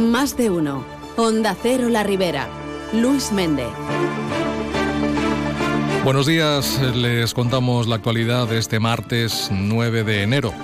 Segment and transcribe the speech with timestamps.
[0.00, 0.82] Más de uno.
[1.16, 2.48] Onda Cero La Ribera.
[2.94, 3.68] Luis Méndez.
[6.04, 10.54] Buenos días, les contamos la actualidad de este martes 9 de enero.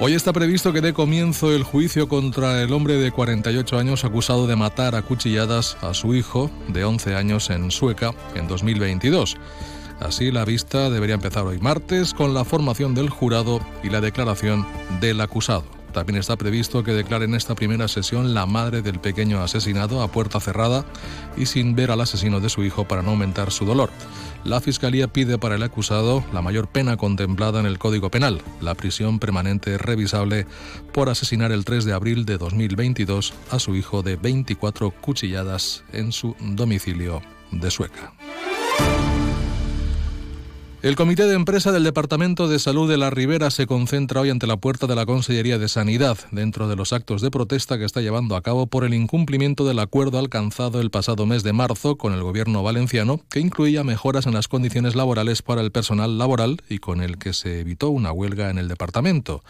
[0.00, 4.48] Hoy está previsto que dé comienzo el juicio contra el hombre de 48 años acusado
[4.48, 9.36] de matar a cuchilladas a su hijo de 11 años en Sueca en 2022.
[10.00, 14.66] Así, la vista debería empezar hoy martes con la formación del jurado y la declaración
[15.00, 15.77] del acusado.
[15.92, 20.12] También está previsto que declare en esta primera sesión la madre del pequeño asesinado a
[20.12, 20.84] puerta cerrada
[21.36, 23.90] y sin ver al asesino de su hijo para no aumentar su dolor.
[24.44, 28.74] La Fiscalía pide para el acusado la mayor pena contemplada en el Código Penal, la
[28.74, 30.46] prisión permanente revisable
[30.92, 36.12] por asesinar el 3 de abril de 2022 a su hijo de 24 cuchilladas en
[36.12, 38.12] su domicilio de Sueca.
[40.80, 44.46] El Comité de Empresa del Departamento de Salud de la Ribera se concentra hoy ante
[44.46, 48.00] la puerta de la Consellería de Sanidad, dentro de los actos de protesta que está
[48.00, 52.12] llevando a cabo por el incumplimiento del acuerdo alcanzado el pasado mes de marzo con
[52.12, 56.78] el gobierno valenciano, que incluía mejoras en las condiciones laborales para el personal laboral y
[56.78, 59.42] con el que se evitó una huelga en el departamento.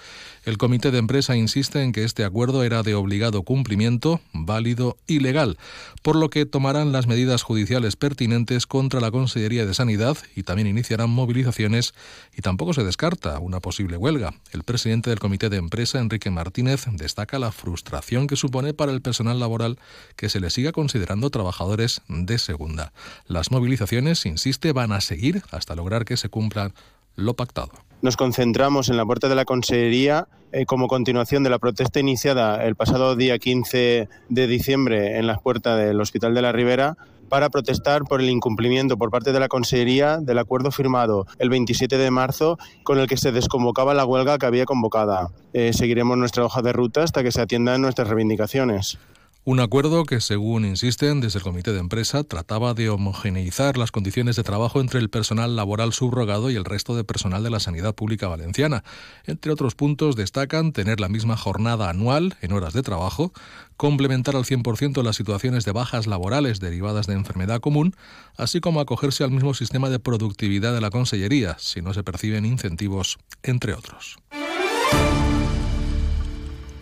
[0.46, 5.18] El comité de empresa insiste en que este acuerdo era de obligado cumplimiento, válido y
[5.18, 5.58] legal,
[6.00, 10.68] por lo que tomarán las medidas judiciales pertinentes contra la Consellería de Sanidad y también
[10.68, 11.92] iniciarán movilizaciones
[12.34, 14.34] y tampoco se descarta una posible huelga.
[14.52, 19.02] El presidente del comité de empresa, Enrique Martínez, destaca la frustración que supone para el
[19.02, 19.78] personal laboral
[20.16, 22.92] que se le siga considerando trabajadores de segunda.
[23.26, 26.72] Las movilizaciones, insiste, van a seguir hasta lograr que se cumpla
[28.00, 32.64] nos concentramos en la puerta de la Consellería eh, como continuación de la protesta iniciada
[32.64, 36.96] el pasado día 15 de diciembre en las puertas del Hospital de la Ribera
[37.28, 41.98] para protestar por el incumplimiento por parte de la Consellería del acuerdo firmado el 27
[41.98, 45.30] de marzo con el que se desconvocaba la huelga que había convocada.
[45.52, 48.96] Eh, seguiremos nuestra hoja de ruta hasta que se atiendan nuestras reivindicaciones.
[49.48, 54.36] Un acuerdo que, según insisten desde el comité de empresa, trataba de homogeneizar las condiciones
[54.36, 57.94] de trabajo entre el personal laboral subrogado y el resto de personal de la sanidad
[57.94, 58.84] pública valenciana.
[59.24, 63.32] Entre otros puntos destacan tener la misma jornada anual en horas de trabajo,
[63.78, 67.96] complementar al 100% las situaciones de bajas laborales derivadas de enfermedad común,
[68.36, 72.44] así como acogerse al mismo sistema de productividad de la Consellería, si no se perciben
[72.44, 74.18] incentivos, entre otros.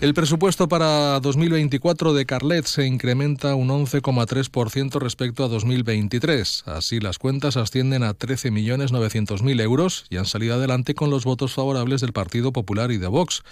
[0.07, 6.63] El presupuesto para 2024 de Carlet se incrementa un 11,3% respecto a 2023.
[6.67, 12.03] Así, las cuentas ascienden a 13.900.000 euros y han salido adelante con los votos favorables
[12.03, 13.43] del Partido Popular y de Vox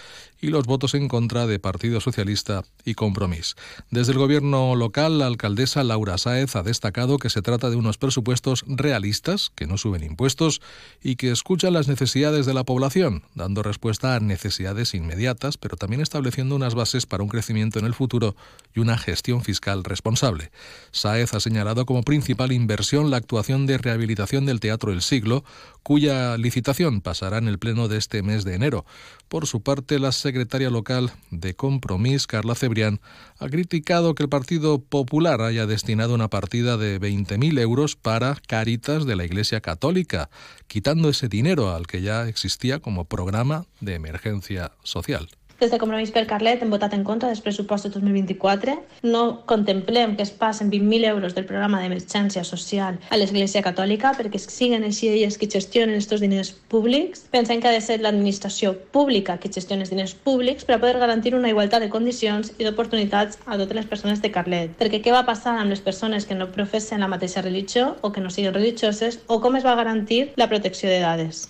[0.40, 3.56] y los votos en contra de Partido Socialista y Compromís.
[3.90, 7.98] Desde el gobierno local, la alcaldesa Laura Sáez ha destacado que se trata de unos
[7.98, 10.60] presupuestos realistas, que no suben impuestos
[11.02, 16.00] y que escuchan las necesidades de la población, dando respuesta a necesidades inmediatas, pero también
[16.00, 18.36] estableciendo unas bases para un crecimiento en el futuro
[18.74, 20.50] y una gestión fiscal responsable.
[20.90, 25.44] Saez ha señalado como principal inversión la actuación de rehabilitación del Teatro del Siglo,
[25.82, 28.84] cuya licitación pasará en el pleno de este mes de enero.
[29.28, 33.00] Por su parte, la secretaria local de Compromís, Carla Cebrián,
[33.38, 39.06] ha criticado que el Partido Popular haya destinado una partida de 20.000 euros para Caritas
[39.06, 40.30] de la Iglesia Católica,
[40.66, 45.28] quitando ese dinero al que ya existía como programa de emergencia social.
[45.60, 48.72] Des de Compromís per Carlet hem votat en contra dels pressupostos 2024.
[49.06, 54.40] No contemplem que es passen 20.000 euros del programa d'emergència social a l'Església Catòlica perquè
[54.42, 57.22] siguin així elles qui gestionen aquests diners públics.
[57.30, 60.98] Pensem que ha de ser l'administració pública qui gestioni els diners públics per a poder
[60.98, 64.74] garantir una igualtat de condicions i d'oportunitats a totes les persones de Carlet.
[64.80, 68.20] Perquè què va passar amb les persones que no professen la mateixa religió o que
[68.20, 71.46] no siguin religioses o com es va garantir la protecció de dades.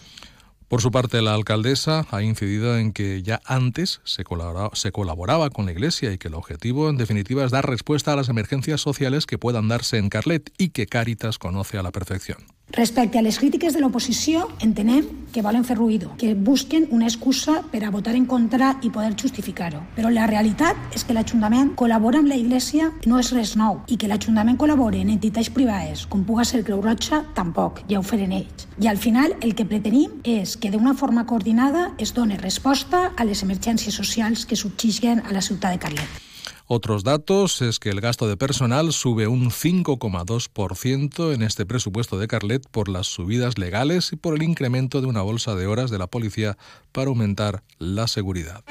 [0.75, 5.71] Por su parte, la alcaldesa ha incidido en que ya antes se colaboraba, con la
[5.71, 9.39] Iglesia y que el objetivo, en definitiva, es dar respuesta a las emergencias sociales que
[9.39, 12.39] puedan darse en Carlet y que Cáritas conoce a la perfección.
[12.75, 17.61] Respecte a les crítiques de l'oposició, entenem que volen fer ruïdo, que busquen una excusa
[17.71, 19.85] per a votar en contra i poder justificar-ho.
[19.95, 23.95] Però la realitat és que l'Ajuntament col·labora amb la Iglesia no és res nou i
[23.95, 28.35] que l'Ajuntament col·labora en entitats privades, com puga ser Creu Roja, tampoc, ja ho feren
[28.35, 28.67] ells.
[28.83, 33.31] I al final el que pretenim és que d'una forma coordinada es doni resposta a
[33.31, 36.24] les emergències socials que subsisten a la ciutat de Carlet.
[36.67, 42.27] Otros datos es que el gasto de personal sube un 5,2% en este presupuesto de
[42.27, 45.99] Carlet por las subidas legales y por el incremento de una bolsa de horas de
[45.99, 46.57] la policía
[46.93, 48.65] para aumentar la seguridad.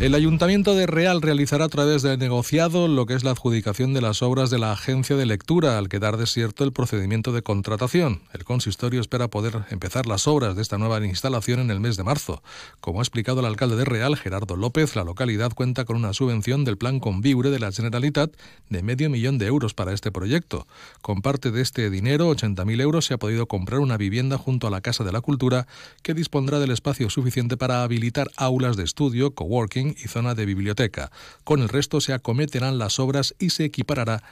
[0.00, 4.00] El Ayuntamiento de Real realizará a través del negociado lo que es la adjudicación de
[4.00, 8.22] las obras de la agencia de lectura al quedar desierto el procedimiento de contratación.
[8.32, 12.04] El consistorio espera poder empezar las obras de esta nueva instalación en el mes de
[12.04, 12.42] marzo.
[12.80, 16.64] Como ha explicado el alcalde de Real, Gerardo López, la localidad cuenta con una subvención
[16.64, 18.32] del Plan Conviure de la Generalitat
[18.70, 20.66] de medio millón de euros para este proyecto.
[21.02, 24.70] Con parte de este dinero, 80.000 euros, se ha podido comprar una vivienda junto a
[24.70, 25.66] la Casa de la Cultura
[26.02, 31.10] que dispondrá del espacio suficiente para habilitar aulas de estudio, coworking y zona de biblioteca.
[31.44, 34.22] Con el resto se acometerán las obras y se equiparará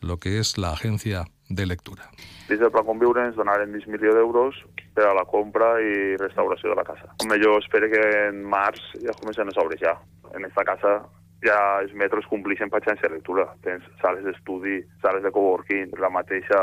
[0.00, 2.10] lo que és la agencia de lectura.
[2.48, 4.56] Des del Pla Conviure ens donaren mig milió d'euros
[4.96, 7.10] per la compra i restauració de la casa.
[7.20, 9.96] Com jo espero que en març ja comencen les obres ja.
[10.36, 11.00] En esta casa
[11.44, 13.46] ja els metres complixen per de lectura.
[13.62, 16.60] Tens sales d'estudi, sales de coworking, la mateixa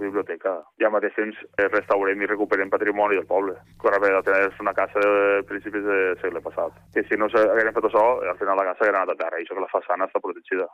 [0.00, 0.58] biblioteca.
[0.82, 3.54] Ja mateix temps eh, restaurem i recuperem patrimoni del poble.
[3.82, 6.74] De tenir una casa de principis del segle passat.
[6.94, 9.46] Que si no s'hagueren fet això, al final la casa hauria anat a terra, i
[9.46, 10.68] això que la façana està protegida.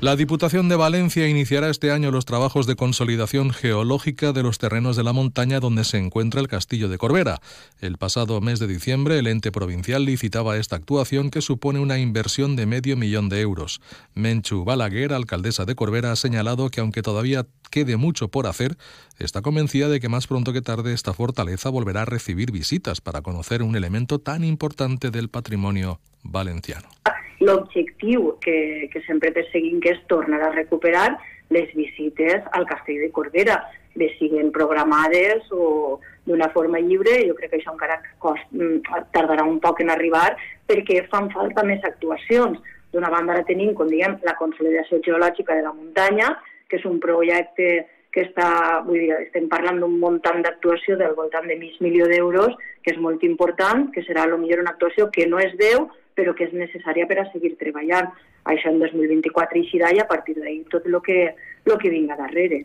[0.00, 4.96] La Diputación de Valencia iniciará este año los trabajos de consolidación geológica de los terrenos
[4.96, 7.42] de la montaña donde se encuentra el castillo de Corbera.
[7.82, 12.56] El pasado mes de diciembre, el ente provincial licitaba esta actuación que supone una inversión
[12.56, 13.82] de medio millón de euros.
[14.14, 18.78] Menchu Balaguer, alcaldesa de Corbera, ha señalado que aunque todavía quede mucho por hacer,
[19.18, 23.20] está convencida de que más pronto que tarde esta fortaleza volverá a recibir visitas para
[23.20, 26.88] conocer un elemento tan importante del patrimonio valenciano.
[27.40, 31.18] L'objectiu que, que sempre perseguim que és tornar a recuperar
[31.50, 33.58] les visites al castell de Corbera,
[33.98, 39.44] bé siguen programades o d'una forma lliure, jo crec que això encara cost, mm, tardarà
[39.44, 40.36] un poc en arribar
[40.68, 42.60] perquè fan falta més actuacions.
[42.92, 46.36] D'una banda ara tenim, com diguem, la consolidació geològica de la muntanya,
[46.68, 51.46] que és un projecte que està, vull dir, estem parlant d'un muntant d'actuació del voltant
[51.46, 55.38] de mig milió d'euros, que és molt important, que serà millor una actuació que no
[55.38, 58.10] és 10, però que és necessària per a seguir treballant.
[58.50, 59.66] Això en 2024 i
[59.96, 61.34] i a partir d'ahir tot el que,
[61.66, 62.64] lo que vinga darrere.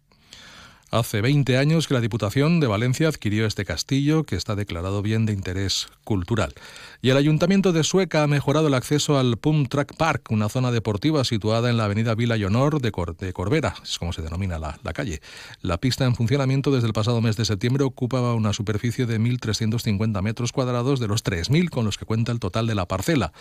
[0.91, 5.25] Hace 20 años que la Diputación de Valencia adquirió este castillo que está declarado bien
[5.25, 6.53] de interés cultural.
[7.01, 10.71] Y el Ayuntamiento de Sueca ha mejorado el acceso al Pump Track Park, una zona
[10.71, 14.79] deportiva situada en la avenida Vila y Honor de, Corbera, es como se denomina la,
[14.83, 15.21] la, calle.
[15.61, 20.21] La pista en funcionamiento desde el pasado mes de septiembre ocupaba una superficie de 1.350
[20.21, 23.33] metros cuadrados de los 3.000 con los que cuenta el total de la parcela.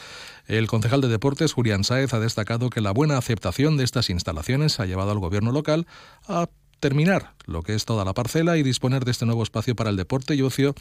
[0.46, 4.80] El concejal de deportes, Julián Sáez, ha destacado que la buena aceptación de estas instalaciones
[4.80, 5.86] ha llevado al gobierno local
[6.26, 6.48] a
[6.80, 9.96] terminar lo que es toda la parcela y disponer de este nuevo espacio para el
[9.96, 10.74] deporte y ocio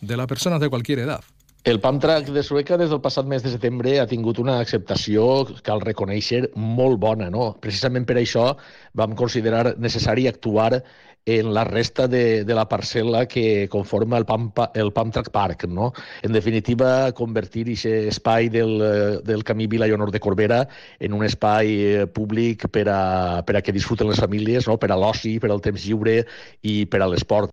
[0.00, 1.20] de la personas de cualquier edad.
[1.64, 5.44] El Pump Track de Sueca des del passat mes de setembre ha tingut una acceptació,
[5.66, 7.26] cal reconèixer, molt bona.
[7.34, 7.50] No?
[7.60, 8.52] Precisament per això
[8.96, 10.84] vam considerar necessari actuar
[11.26, 15.66] en la resta de, de la parcel·la que conforma el Pump, el Pump Track Park.
[15.68, 15.92] No?
[16.22, 18.78] En definitiva, convertir aquest espai del,
[19.24, 20.62] del camí Vila i Honor de Corbera
[20.98, 24.78] en un espai eh, públic per a, per a que disfruten les famílies, no?
[24.78, 26.22] per a l'oci, per al temps lliure
[26.62, 27.52] i per a l'esport.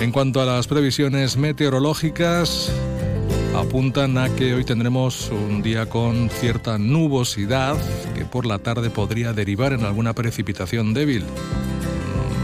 [0.00, 2.72] En cuanto a las previsiones meteorológicas,
[3.54, 7.76] apuntan a que hoy tendremos un día con cierta nubosidad
[8.14, 11.24] que por la tarde podría derivar en alguna precipitación débil,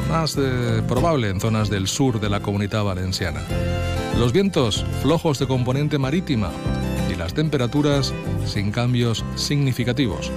[0.09, 0.37] más
[0.89, 3.41] probable en zonas del sur de la comunidad valenciana.
[4.19, 6.51] Los vientos flojos de componente marítima
[7.13, 8.13] y las temperaturas
[8.47, 10.31] sin cambios significativos.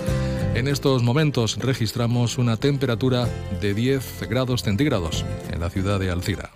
[0.55, 3.27] En estos momentos registramos una temperatura
[3.61, 6.50] de 10 grados centígrados en la ciudad de Alcira.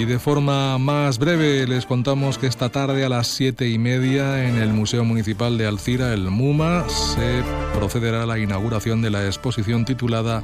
[0.00, 4.48] Y de forma más breve les contamos que esta tarde a las siete y media
[4.48, 7.42] en el Museo Municipal de Alcira, el MUMA, se
[7.74, 10.42] procederá a la inauguración de la exposición titulada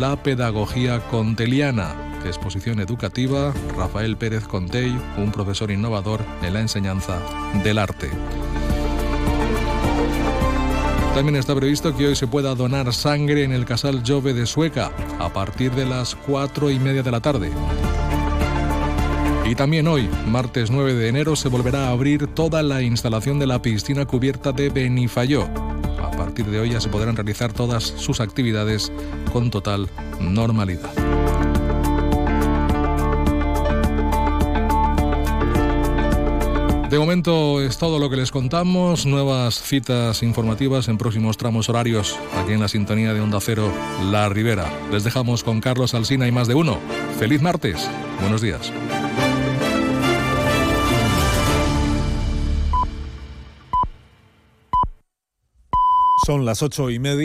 [0.00, 7.20] La Pedagogía Conteliana, exposición educativa Rafael Pérez Contell, un profesor innovador en la enseñanza
[7.62, 8.08] del arte.
[11.14, 14.90] También está previsto que hoy se pueda donar sangre en el Casal Jove de Sueca
[15.18, 17.52] a partir de las cuatro y media de la tarde.
[19.48, 23.46] Y también hoy, martes 9 de enero, se volverá a abrir toda la instalación de
[23.46, 25.48] la piscina cubierta de Benifayó.
[26.02, 28.90] A partir de hoy ya se podrán realizar todas sus actividades
[29.32, 29.88] con total
[30.20, 30.90] normalidad.
[36.90, 39.06] De momento es todo lo que les contamos.
[39.06, 43.70] Nuevas citas informativas en próximos tramos horarios aquí en la sintonía de Onda Cero
[44.10, 44.72] La Ribera.
[44.90, 46.78] Les dejamos con Carlos Alsina y más de uno.
[47.18, 47.88] Feliz martes.
[48.20, 48.72] Buenos días.
[56.26, 57.14] Son las ocho y media.